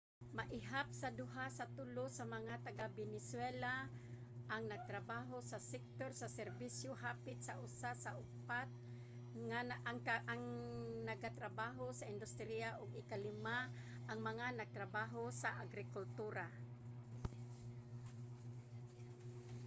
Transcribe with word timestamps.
maihap 0.37 0.87
sa 1.01 1.09
duha 1.19 1.45
sa 1.57 1.65
tulo 1.77 2.05
sa 2.17 2.23
mga 2.35 2.53
taga-venezuela 2.65 3.73
ang 4.53 4.63
nagatrabaho 4.71 5.37
sa 5.49 5.57
sektor 5.71 6.09
sa 6.17 6.27
serbisyo 6.37 6.91
hapit 7.03 7.37
sa 7.43 7.53
usa 7.65 7.91
sa 8.03 8.09
upat 8.23 8.69
ang 10.31 10.43
nagatrabaho 11.09 11.85
sa 11.99 12.09
industriya 12.13 12.69
ug 12.81 12.89
ikalima 13.03 13.57
ang 14.09 14.19
mga 14.29 14.45
nagtrabaho 14.59 15.23
sa 15.41 15.49
agrikultura 15.65 16.47